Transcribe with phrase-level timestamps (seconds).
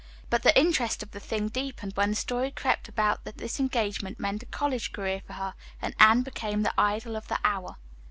[0.31, 4.19] But the interest of the thing deepened when the story crept about that this engagement
[4.19, 7.75] meant a college career for her, and Anne became the idol of the hour.